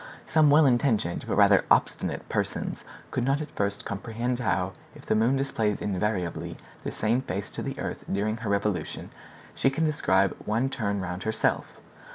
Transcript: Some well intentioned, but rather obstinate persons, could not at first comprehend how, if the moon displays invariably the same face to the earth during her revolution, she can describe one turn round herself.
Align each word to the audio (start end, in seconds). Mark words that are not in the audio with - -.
Some 0.25 0.49
well 0.49 0.65
intentioned, 0.65 1.25
but 1.27 1.35
rather 1.35 1.63
obstinate 1.69 2.27
persons, 2.27 2.83
could 3.11 3.23
not 3.23 3.39
at 3.39 3.51
first 3.51 3.85
comprehend 3.85 4.39
how, 4.39 4.71
if 4.95 5.05
the 5.05 5.13
moon 5.13 5.35
displays 5.35 5.79
invariably 5.79 6.57
the 6.83 6.91
same 6.91 7.21
face 7.21 7.51
to 7.51 7.61
the 7.61 7.79
earth 7.79 8.03
during 8.11 8.37
her 8.37 8.49
revolution, 8.49 9.11
she 9.53 9.69
can 9.69 9.85
describe 9.85 10.35
one 10.43 10.69
turn 10.71 11.01
round 11.01 11.21
herself. 11.21 11.77